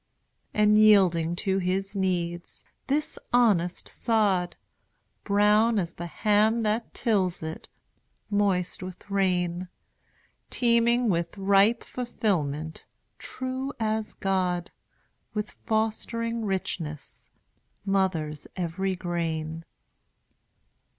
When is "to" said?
1.45-1.59